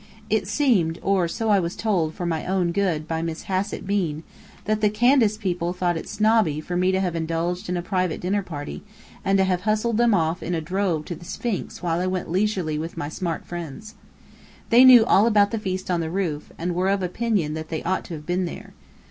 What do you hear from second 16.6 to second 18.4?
were of opinion that they ought to have